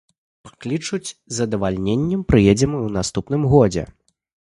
[0.45, 3.91] Паклічуць, з задавальненнем прыедзем і ў наступным годзе.